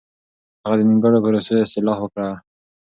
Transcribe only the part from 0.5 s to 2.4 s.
هغه د نيمګړو پروسو اصلاح وکړه.